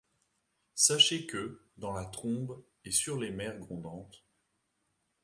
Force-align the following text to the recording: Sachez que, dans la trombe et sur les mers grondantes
Sachez 0.73 1.27
que, 1.27 1.61
dans 1.77 1.93
la 1.93 2.05
trombe 2.05 2.63
et 2.85 2.91
sur 2.91 3.19
les 3.19 3.29
mers 3.29 3.59
grondantes 3.59 4.25